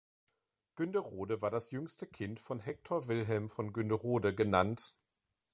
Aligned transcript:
Günderrode 0.77 1.43
war 1.43 1.51
das 1.51 1.69
jüngste 1.69 2.07
Kind 2.07 2.39
von 2.39 2.59
Hector 2.59 3.07
Wilhelm 3.07 3.51
von 3.51 3.71
Günderrode 3.71 4.33
gen. 4.33 4.75